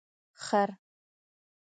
[0.33, 0.69] 🫏 خر